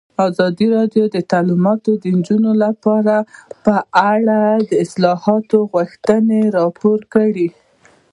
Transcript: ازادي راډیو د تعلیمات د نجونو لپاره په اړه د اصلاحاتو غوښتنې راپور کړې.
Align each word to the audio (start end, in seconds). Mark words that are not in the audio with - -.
ازادي 0.27 0.67
راډیو 0.77 1.03
د 1.15 1.17
تعلیمات 1.31 1.81
د 2.03 2.05
نجونو 2.17 2.51
لپاره 2.63 3.15
په 3.63 3.75
اړه 4.13 4.39
د 4.69 4.71
اصلاحاتو 4.85 5.57
غوښتنې 5.73 6.41
راپور 6.57 6.99
کړې. 7.13 7.47